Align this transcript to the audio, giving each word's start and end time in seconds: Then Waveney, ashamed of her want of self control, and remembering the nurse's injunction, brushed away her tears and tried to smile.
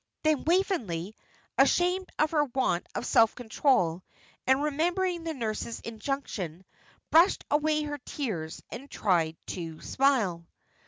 Then 0.23 0.45
Waveney, 0.45 1.15
ashamed 1.59 2.09
of 2.17 2.31
her 2.31 2.45
want 2.45 2.87
of 2.95 3.05
self 3.05 3.35
control, 3.35 4.01
and 4.47 4.63
remembering 4.63 5.23
the 5.23 5.33
nurse's 5.35 5.79
injunction, 5.81 6.65
brushed 7.11 7.45
away 7.51 7.83
her 7.83 7.99
tears 7.99 8.63
and 8.71 8.89
tried 8.89 9.37
to 9.49 9.79
smile. 9.81 10.47